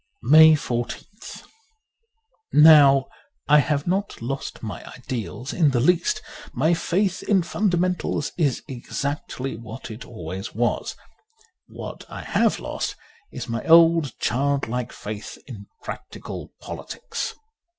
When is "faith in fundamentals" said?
6.73-8.31